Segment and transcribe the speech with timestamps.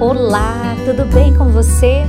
[0.00, 2.04] Olá, tudo bem com você?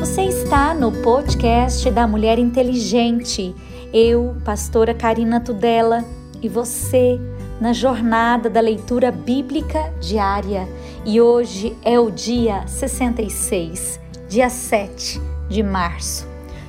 [0.00, 3.54] Você está no podcast da Mulher Inteligente.
[3.92, 6.04] Eu, pastora Karina Tudela,
[6.42, 7.16] e você
[7.60, 10.68] na jornada da leitura bíblica diária.
[11.06, 16.26] E hoje é o dia 66, dia 7 de março.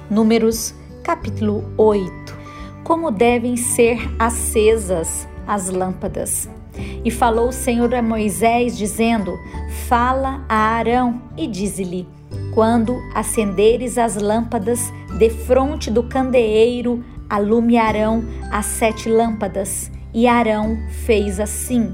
[0.08, 2.38] Números, capítulo 8.
[2.84, 6.48] Como devem ser acesas as lâmpadas.
[7.04, 9.38] E falou o Senhor a Moisés, dizendo:
[9.88, 12.08] Fala a Arão e dize-lhe:
[12.54, 19.92] Quando acenderes as lâmpadas defronte do candeeiro, alumiarão as sete lâmpadas.
[20.14, 21.94] E Arão fez assim.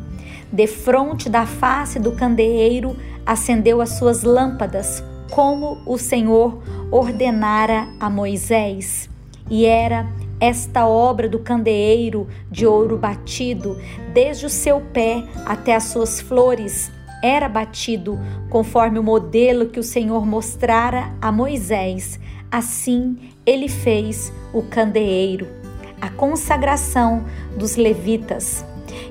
[0.51, 2.95] Defronte da face do candeeiro,
[3.25, 9.09] acendeu as suas lâmpadas, como o Senhor ordenara a Moisés.
[9.49, 10.07] E era
[10.39, 13.77] esta obra do candeeiro de ouro batido,
[14.13, 16.91] desde o seu pé até as suas flores,
[17.23, 22.19] era batido conforme o modelo que o Senhor mostrara a Moisés.
[22.51, 25.47] Assim ele fez o candeeiro,
[25.99, 27.25] a consagração
[27.57, 28.63] dos levitas.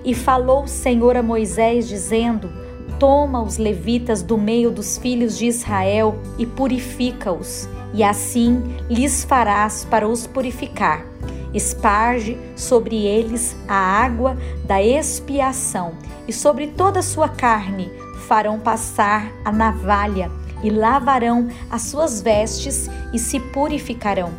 [0.04, 2.50] E falou o Senhor a Moisés, dizendo:
[2.98, 9.84] Toma os levitas do meio dos filhos de Israel e purifica-os, e assim lhes farás
[9.84, 11.13] para os purificar.
[11.55, 15.92] Esparge sobre eles a água da expiação,
[16.27, 17.91] e sobre toda a sua carne
[18.27, 20.30] farão passar a navalha,
[20.62, 24.33] e lavarão as suas vestes e se purificarão.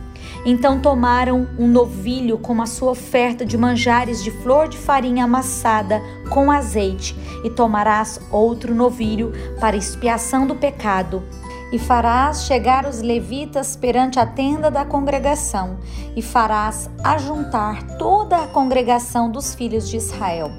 [0.45, 6.01] Então tomaram um novilho com a sua oferta de manjares de flor de farinha amassada
[6.29, 11.23] com azeite, e tomarás outro novilho para expiação do pecado
[11.75, 15.77] e farás chegar os levitas perante a tenda da congregação,
[16.15, 20.49] e farás ajuntar toda a congregação dos filhos de Israel.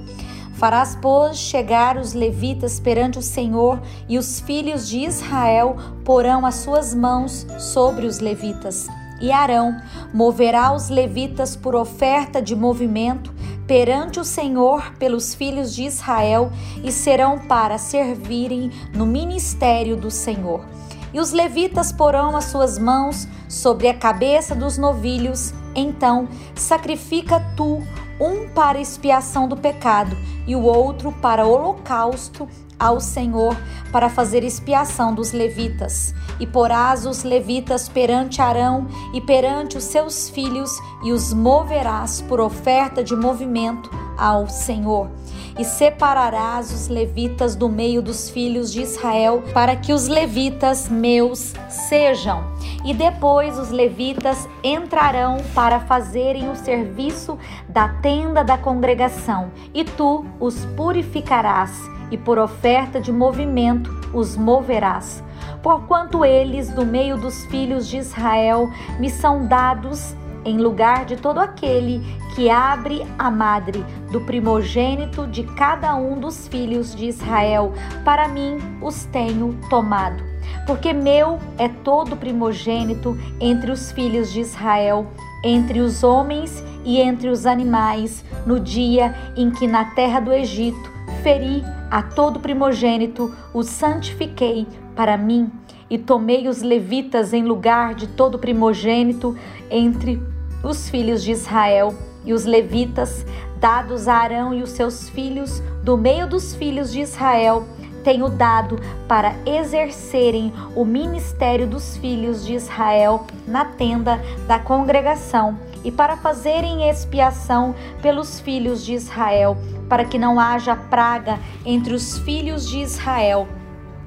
[0.57, 6.57] Farás, pois, chegar os levitas perante o Senhor, e os filhos de Israel porão as
[6.57, 8.87] suas mãos sobre os levitas.
[9.19, 9.75] E Arão
[10.13, 13.33] moverá os levitas por oferta de movimento
[13.67, 16.53] perante o Senhor pelos filhos de Israel
[16.85, 20.77] e serão para servirem no ministério do Senhor.
[21.13, 25.53] E os levitas porão as suas mãos sobre a cabeça dos novilhos.
[25.75, 27.83] Então, sacrifica tu
[28.21, 33.57] um para expiação do pecado e o outro para holocausto ao Senhor
[33.91, 36.15] para fazer expiação dos levitas.
[36.39, 40.71] E porás os levitas perante Arão e perante os seus filhos
[41.03, 45.11] e os moverás por oferta de movimento ao Senhor
[45.59, 51.55] e separarás os levitas do meio dos filhos de Israel, para que os levitas meus
[51.69, 52.45] sejam.
[52.85, 60.25] E depois os levitas entrarão para fazerem o serviço da tenda da congregação, e tu
[60.39, 61.73] os purificarás,
[62.11, 65.23] e por oferta de movimento os moverás.
[65.63, 70.15] Porquanto eles, do meio dos filhos de Israel, me são dados
[70.47, 72.01] em lugar de todo aquele
[72.35, 77.73] que abre a madre do primogênito de cada um dos filhos de Israel.
[78.05, 80.23] Para mim os tenho tomado.
[80.65, 85.07] Porque meu é todo primogênito entre os filhos de Israel,
[85.43, 90.91] entre os homens e entre os animais, no dia em que na terra do Egito
[91.23, 95.51] feri a todo primogênito, o santifiquei para mim
[95.89, 99.37] e tomei os levitas em lugar de todo primogênito
[99.71, 100.21] entre
[100.67, 101.95] os filhos de Israel
[102.25, 103.25] e os levitas,
[103.59, 107.67] dados a Arão e os seus filhos, do meio dos filhos de Israel,
[108.03, 108.79] tenho dado
[109.09, 116.89] para exercerem o ministério dos filhos de Israel na tenda da congregação e para fazerem
[116.89, 119.57] expiação pelos filhos de Israel,
[119.89, 123.49] para que não haja praga entre os filhos de Israel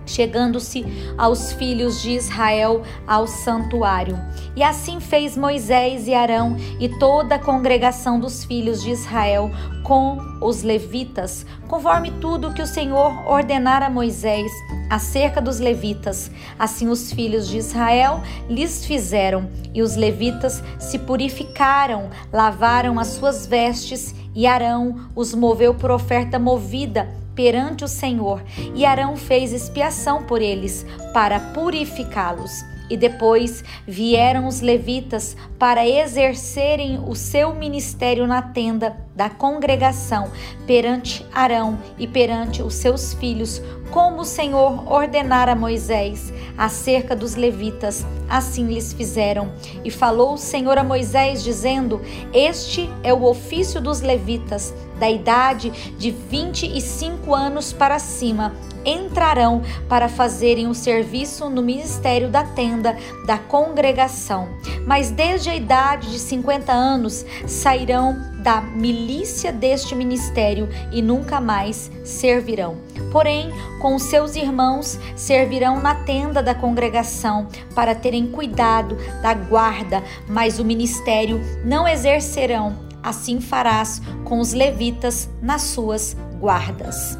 [0.10, 0.86] chegando-se
[1.18, 4.20] aos filhos de Israel ao santuário.
[4.56, 9.52] E assim fez Moisés e Arão e toda a congregação dos filhos de Israel
[9.84, 14.52] com os levitas, conforme tudo que o Senhor ordenara a Moisés
[14.90, 16.32] acerca dos levitas.
[16.58, 23.46] Assim os filhos de Israel lhes fizeram, e os levitas se purificaram, lavaram as suas
[23.46, 27.08] vestes, e Arão os moveu por oferta movida
[27.40, 28.44] perante o Senhor,
[28.76, 32.52] e Arão fez expiação por eles, para purificá-los.
[32.90, 40.30] E depois vieram os levitas para exercerem o seu ministério na tenda da congregação
[40.68, 48.06] perante Arão e perante os seus filhos, como o Senhor ordenara Moisés acerca dos levitas,
[48.28, 49.52] assim lhes fizeram.
[49.84, 52.02] E falou o Senhor a Moisés, dizendo:
[52.34, 58.54] Este é o ofício dos levitas, da idade de vinte e cinco anos para cima,
[58.86, 64.48] entrarão para fazerem o serviço no ministério da tenda da congregação.
[64.86, 71.92] Mas desde a idade de 50 anos sairão da milícia deste ministério e nunca mais
[72.04, 72.78] servirão.
[73.12, 80.60] Porém, com seus irmãos servirão na tenda da congregação para terem cuidado da guarda, mas
[80.60, 82.89] o ministério não exercerão.
[83.02, 87.18] Assim farás com os levitas nas suas guardas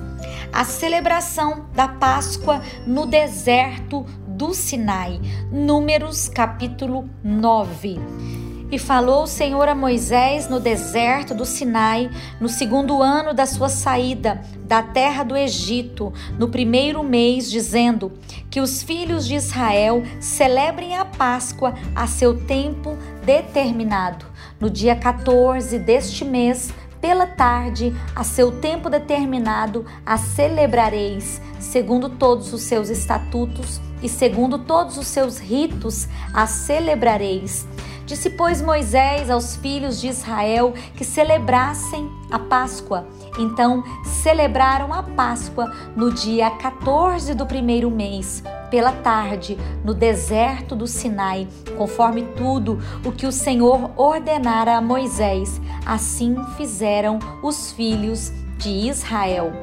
[0.52, 5.20] a celebração da Páscoa no deserto do Sinai.
[5.52, 8.00] Números capítulo 9.
[8.72, 12.10] E falou o Senhor a Moisés no deserto do Sinai,
[12.40, 18.12] no segundo ano da sua saída da terra do Egito, no primeiro mês, dizendo:
[18.50, 24.29] Que os filhos de Israel celebrem a Páscoa a seu tempo determinado.
[24.60, 32.52] No dia 14 deste mês, pela tarde, a seu tempo determinado, a celebrareis, segundo todos
[32.52, 37.66] os seus estatutos e segundo todos os seus ritos, a celebrareis.
[38.06, 43.08] Disse, pois, Moisés aos filhos de Israel que celebrassem a Páscoa.
[43.40, 50.86] Então celebraram a Páscoa no dia 14 do primeiro mês, pela tarde, no deserto do
[50.86, 51.48] Sinai,
[51.78, 55.62] conforme tudo o que o Senhor ordenara a Moisés.
[55.86, 59.54] Assim fizeram os filhos de Israel.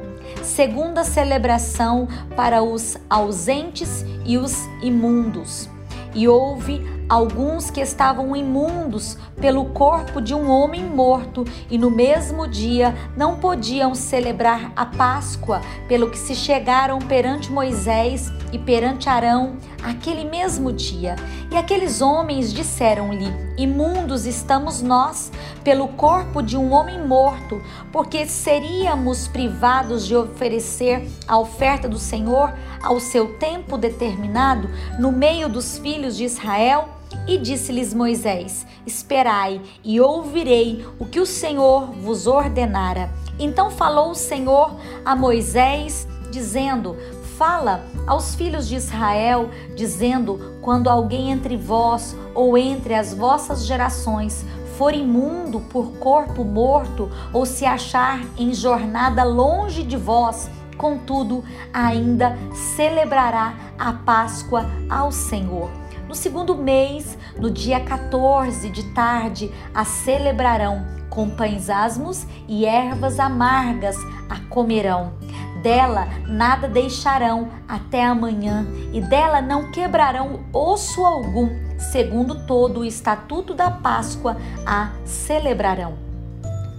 [0.41, 5.69] Segunda celebração para os ausentes e os imundos.
[6.15, 12.47] E houve alguns que estavam imundos pelo corpo de um homem morto e no mesmo
[12.47, 19.57] dia não podiam celebrar a Páscoa, pelo que se chegaram perante Moisés e perante Arão
[19.83, 21.15] aquele mesmo dia.
[21.51, 23.27] E aqueles homens disseram-lhe:
[23.57, 25.31] Imundos estamos nós
[25.63, 27.61] pelo corpo de um homem morto,
[27.91, 34.69] porque seríamos privados de oferecer a oferta do Senhor ao seu tempo determinado
[34.99, 36.96] no meio dos filhos de Israel?
[37.25, 43.09] E disse-lhes Moisés: Esperai e ouvirei o que o Senhor vos ordenara.
[43.39, 44.75] Então falou o Senhor
[45.05, 46.95] a Moisés, dizendo:
[47.37, 54.45] Fala aos filhos de Israel, dizendo: Quando alguém entre vós ou entre as vossas gerações
[54.77, 61.43] for imundo por corpo morto, ou se achar em jornada longe de vós, contudo,
[61.73, 62.37] ainda
[62.75, 65.86] celebrará a Páscoa ao Senhor.
[66.07, 73.19] No segundo mês, no dia 14 de tarde, a celebrarão com pães asmos e ervas
[73.19, 73.97] amargas
[74.29, 75.13] a comerão.
[75.61, 83.53] Dela nada deixarão até amanhã, e dela não quebrarão osso algum, segundo todo o estatuto
[83.53, 85.97] da Páscoa a celebrarão.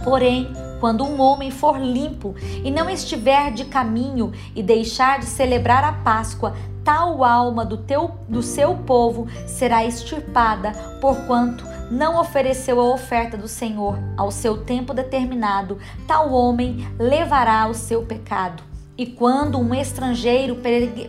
[0.05, 2.35] Porém, quando um homem for limpo
[2.65, 6.55] e não estiver de caminho e deixar de celebrar a Páscoa,
[6.88, 13.46] tal alma do, teu, do seu povo será extirpada, porquanto não ofereceu a oferta do
[13.46, 15.76] Senhor ao seu tempo determinado,
[16.06, 18.62] tal homem levará o seu pecado.
[18.96, 20.56] E quando um estrangeiro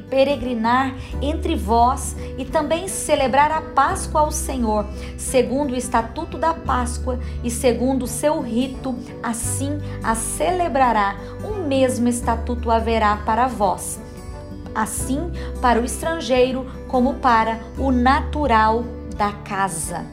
[0.09, 4.85] peregrinar entre vós e também celebrar a Páscoa ao Senhor,
[5.17, 8.93] segundo o estatuto da Páscoa e segundo o seu rito,
[9.23, 14.08] assim a celebrará, o mesmo estatuto haverá para vós.
[14.79, 15.29] Assim
[15.61, 18.85] para o estrangeiro como para o natural
[19.18, 20.06] da casa.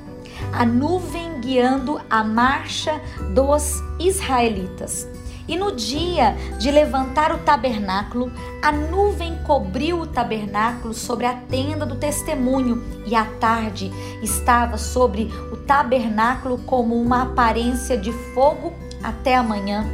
[0.52, 3.00] A nuvem guiando a marcha
[3.32, 5.06] dos israelitas.
[5.46, 11.86] E no dia de levantar o tabernáculo, a nuvem cobriu o tabernáculo sobre a tenda
[11.86, 19.36] do testemunho, e à tarde estava sobre o tabernáculo como uma aparência de fogo até
[19.36, 19.86] amanhã.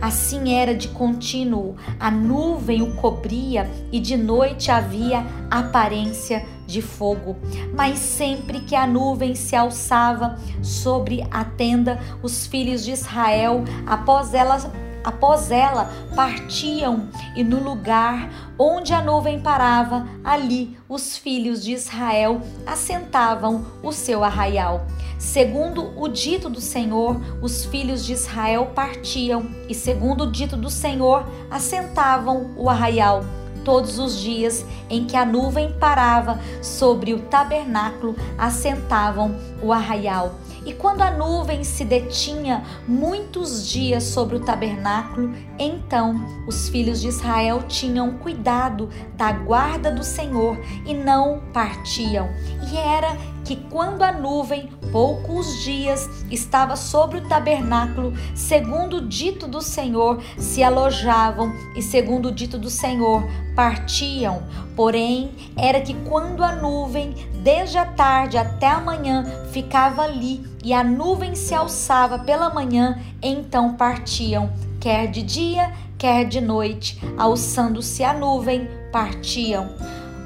[0.00, 7.36] Assim era de contínuo, a nuvem o cobria e de noite havia aparência de fogo.
[7.74, 14.32] Mas sempre que a nuvem se alçava sobre a tenda, os filhos de Israel, após
[14.32, 14.58] ela
[15.02, 22.42] Após ela, partiam e no lugar onde a nuvem parava, ali os filhos de Israel
[22.66, 24.86] assentavam o seu arraial.
[25.18, 30.70] Segundo o dito do Senhor, os filhos de Israel partiam e, segundo o dito do
[30.70, 33.24] Senhor, assentavam o arraial.
[33.64, 40.72] Todos os dias em que a nuvem parava sobre o tabernáculo, assentavam o arraial E
[40.72, 46.14] quando a nuvem se detinha muitos dias sobre o tabernáculo, então
[46.46, 52.28] os filhos de Israel tinham cuidado da guarda do Senhor e não partiam.
[52.70, 53.16] E era
[53.50, 60.22] que quando a nuvem, poucos dias, estava sobre o tabernáculo, segundo o dito do Senhor,
[60.38, 63.24] se alojavam e, segundo o dito do Senhor,
[63.56, 64.44] partiam.
[64.76, 70.72] Porém, era que quando a nuvem, desde a tarde até a manhã, ficava ali e
[70.72, 78.04] a nuvem se alçava pela manhã, então partiam, quer de dia, quer de noite, alçando-se
[78.04, 79.74] a nuvem, partiam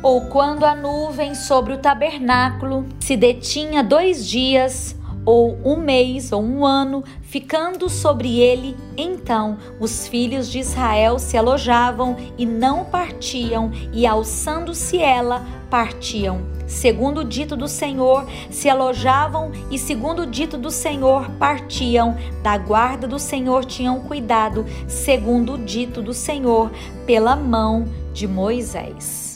[0.05, 4.95] ou quando a nuvem sobre o tabernáculo se detinha dois dias,
[5.25, 11.39] ou um mês, ou um ano, ficando sobre ele, então os filhos de Israel se
[11.39, 16.43] alojavam e não partiam, e alçando-se ela, partiam.
[16.67, 22.15] Segundo o dito do Senhor, se alojavam e, segundo o dito do Senhor, partiam.
[22.43, 26.71] Da guarda do Senhor tinham cuidado, segundo o dito do Senhor,
[27.07, 29.34] pela mão de Moisés.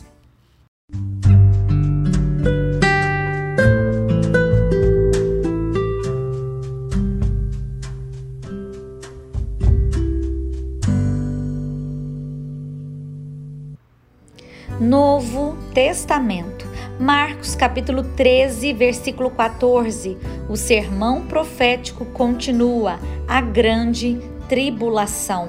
[15.99, 16.64] Testamento.
[17.00, 20.17] Marcos capítulo 13, versículo 14.
[20.49, 24.17] O sermão profético continua: a grande
[24.49, 25.49] tribulação.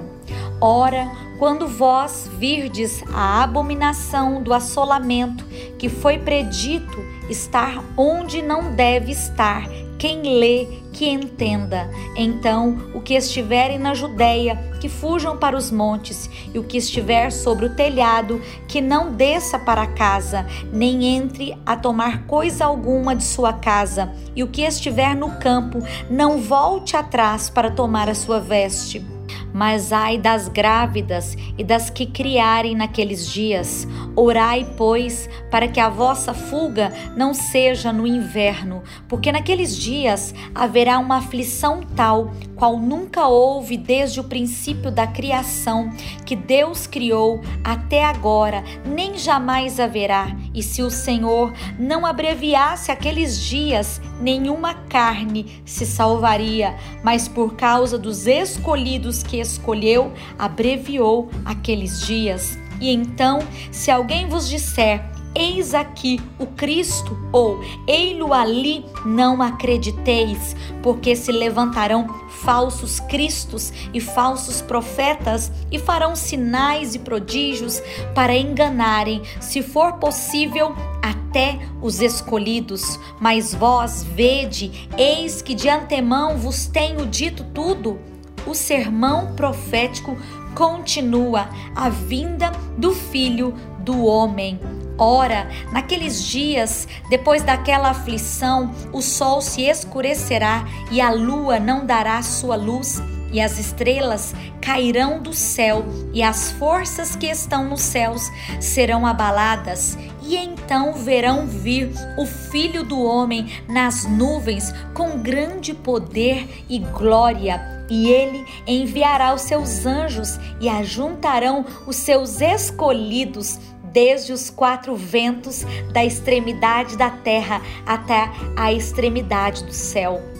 [0.59, 5.45] Ora, quando vós virdes a abominação do assolamento
[5.77, 6.97] que foi predito
[7.29, 11.89] estar onde não deve estar, quem lê, que entenda.
[12.15, 17.31] Então, o que estiverem na Judéia, que fujam para os montes, e o que estiver
[17.31, 23.23] sobre o telhado, que não desça para casa, nem entre a tomar coisa alguma de
[23.23, 25.79] sua casa, e o que estiver no campo,
[26.09, 29.18] não volte atrás para tomar a sua veste.
[29.53, 33.87] Mas ai das grávidas e das que criarem naqueles dias.
[34.15, 40.99] Orai, pois, para que a vossa fuga não seja no inverno, porque naqueles dias haverá
[40.99, 45.89] uma aflição tal, qual nunca houve desde o princípio da criação,
[46.25, 50.35] que Deus criou até agora, nem jamais haverá.
[50.53, 57.97] E se o Senhor não abreviasse aqueles dias, nenhuma carne se salvaria, mas por causa
[57.97, 62.57] dos escolhidos que escolheu, abreviou aqueles dias.
[62.79, 63.39] E então,
[63.71, 65.03] se alguém vos disser,
[65.35, 74.01] Eis aqui o Cristo, ou ei-lo ali, não acrediteis, porque se levantarão falsos cristos e
[74.01, 77.79] falsos profetas e farão sinais e prodígios
[78.15, 82.99] para enganarem, se for possível, até os escolhidos.
[83.19, 88.08] Mas vós vede, eis que de antemão vos tenho dito tudo.
[88.45, 90.17] O sermão profético
[90.55, 94.59] continua a vinda do Filho do Homem.
[94.97, 102.21] Ora, naqueles dias, depois daquela aflição, o sol se escurecerá e a lua não dará
[102.21, 108.23] sua luz, e as estrelas cairão do céu, e as forças que estão nos céus
[108.59, 109.97] serão abaladas.
[110.21, 117.79] E então verão vir o Filho do Homem nas nuvens com grande poder e glória
[117.89, 123.59] e ele enviará os seus anjos e ajuntarão os seus escolhidos
[123.91, 130.38] desde os quatro ventos da extremidade da terra até a extremidade do céu.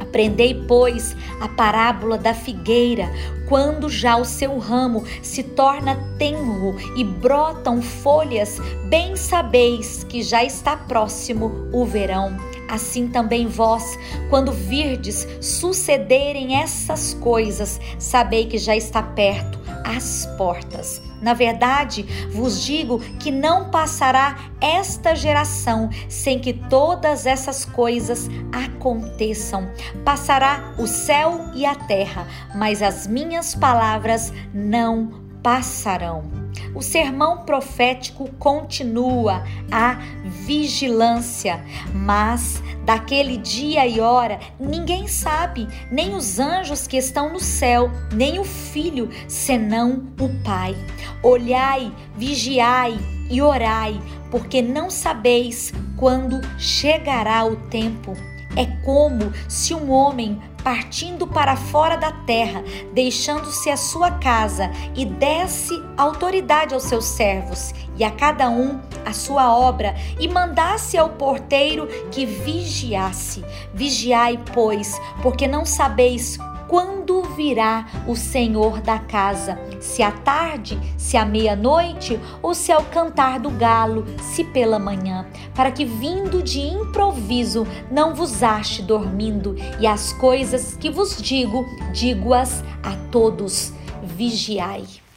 [0.00, 3.10] Aprendei, pois, a parábola da figueira,
[3.48, 10.44] quando já o seu ramo se torna tenro e brotam folhas, bem sabeis que já
[10.44, 12.36] está próximo o verão.
[12.68, 21.07] Assim também vós, quando virdes sucederem essas coisas, sabei que já está perto, às portas.
[21.20, 29.68] Na verdade, vos digo que não passará esta geração sem que todas essas coisas aconteçam.
[30.04, 35.10] Passará o céu e a terra, mas as minhas palavras não
[35.42, 36.37] passarão.
[36.74, 41.64] O sermão profético continua a vigilância,
[41.94, 48.38] mas daquele dia e hora ninguém sabe, nem os anjos que estão no céu, nem
[48.38, 50.76] o filho, senão o Pai.
[51.22, 52.98] Olhai, vigiai
[53.30, 54.00] e orai,
[54.30, 58.12] porque não sabeis quando chegará o tempo
[58.56, 62.62] É como se um homem partindo para fora da terra,
[62.92, 69.12] deixando-se a sua casa, e desse autoridade aos seus servos, e a cada um a
[69.12, 73.44] sua obra, e mandasse ao porteiro que vigiasse.
[73.72, 76.38] Vigiai, pois, porque não sabeis
[76.68, 82.84] quando virá o Senhor da casa, se à tarde, se à meia-noite, ou se ao
[82.84, 89.56] cantar do galo, se pela manhã, para que vindo de improviso não vos ache dormindo,
[89.80, 93.72] e as coisas que vos digo, digo-as a todos.
[94.02, 95.07] Vigiai.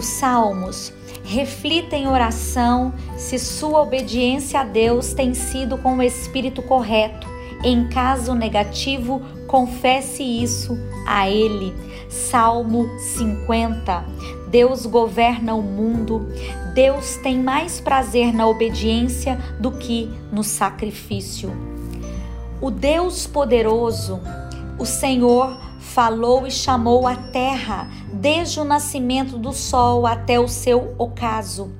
[0.00, 0.92] Os salmos.
[1.22, 7.28] Reflita em oração se sua obediência a Deus tem sido com o espírito correto.
[7.62, 11.74] Em caso negativo, confesse isso a Ele.
[12.08, 14.04] Salmo 50.
[14.48, 16.26] Deus governa o mundo.
[16.74, 21.52] Deus tem mais prazer na obediência do que no sacrifício.
[22.60, 24.18] O Deus poderoso,
[24.78, 30.94] o Senhor, falou e chamou a terra, desde o nascimento do sol até o seu
[30.96, 31.72] ocaso.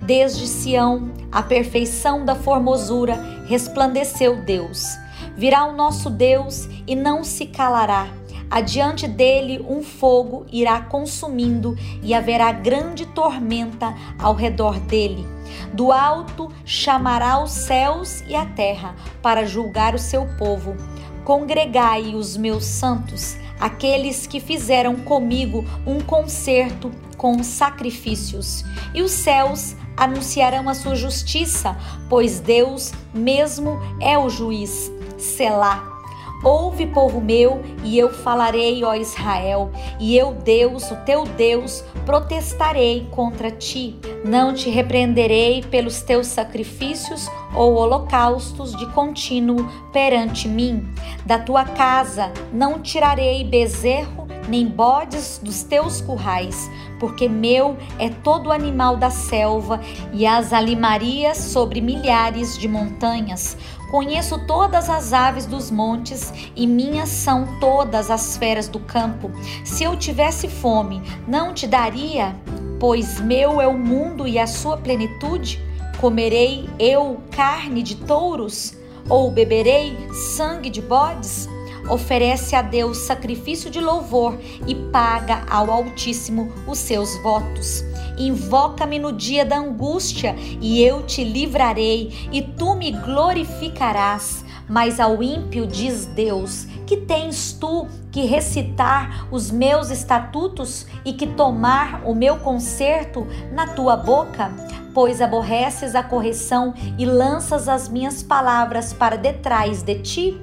[0.00, 4.96] Desde Sião, a perfeição da formosura, resplandeceu Deus.
[5.36, 8.08] Virá o nosso Deus e não se calará.
[8.48, 15.26] Adiante dele um fogo irá consumindo e haverá grande tormenta ao redor dele.
[15.72, 20.76] Do alto chamará os céus e a terra para julgar o seu povo.
[21.24, 29.74] Congregai os meus santos aqueles que fizeram comigo um concerto com sacrifícios, e os céus
[29.96, 31.76] anunciarão a sua justiça,
[32.08, 34.92] pois Deus mesmo é o juiz.
[35.16, 35.95] Selá.
[36.42, 43.08] Ouve, povo meu, e eu falarei, ó Israel, e eu, Deus, o teu Deus, protestarei
[43.10, 43.96] contra ti.
[44.24, 50.88] Não te repreenderei pelos teus sacrifícios ou holocaustos de contínuo perante mim.
[51.24, 58.52] Da tua casa não tirarei bezerro nem bodes dos teus currais, porque meu é todo
[58.52, 59.80] animal da selva
[60.12, 63.56] e as alimarias sobre milhares de montanhas.
[63.90, 69.30] Conheço todas as aves dos montes e minhas são todas as feras do campo.
[69.64, 72.34] Se eu tivesse fome, não te daria,
[72.80, 75.62] pois meu é o mundo e a sua plenitude.
[76.00, 78.74] Comerei eu carne de touros
[79.08, 79.96] ou beberei
[80.36, 81.48] sangue de bodes?
[81.88, 87.84] Oferece a Deus sacrifício de louvor e paga ao Altíssimo os seus votos.
[88.18, 94.44] Invoca-me no dia da angústia, e eu te livrarei, e tu me glorificarás.
[94.68, 101.26] Mas ao ímpio diz Deus: Que tens tu que recitar os meus estatutos e que
[101.26, 104.50] tomar o meu conserto na tua boca?
[104.92, 110.40] Pois aborreces a correção e lanças as minhas palavras para detrás de ti?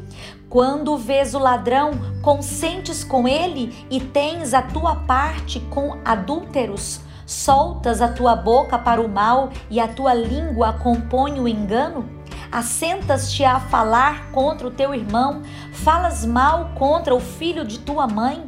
[0.54, 7.02] Quando vês o ladrão, consentes com ele e tens a tua parte com adúlteros?
[7.26, 12.08] Soltas a tua boca para o mal e a tua língua compõe o engano?
[12.52, 18.44] Assentas-te a falar contra o teu irmão, falas mal contra o filho de tua mãe?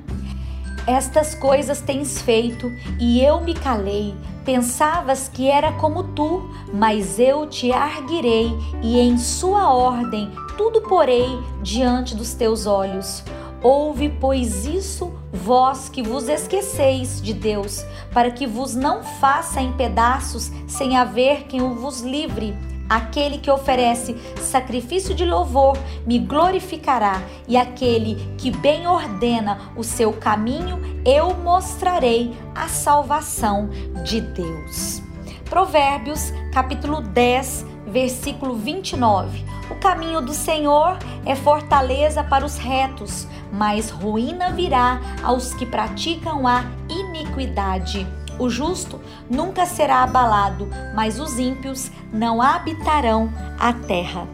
[0.86, 4.16] Estas coisas tens feito e eu me calei.
[4.46, 11.40] Pensavas que era como tu, mas eu te arguirei e em sua ordem tudo porei
[11.62, 13.24] diante dos teus olhos.
[13.62, 19.72] Ouve, pois, isso, vós que vos esqueceis de Deus, para que vos não faça em
[19.74, 22.56] pedaços sem haver quem vos livre.
[22.88, 30.14] Aquele que oferece sacrifício de louvor me glorificará, e aquele que bem ordena o seu
[30.14, 33.70] caminho, eu mostrarei a salvação
[34.04, 35.02] de Deus.
[35.50, 39.46] Provérbios, capítulo 10, versículo 29.
[39.70, 46.48] O caminho do Senhor é fortaleza para os retos, mas ruína virá aos que praticam
[46.48, 48.08] a iniquidade.
[48.38, 54.28] O justo nunca será abalado, mas os ímpios não habitarão a terra.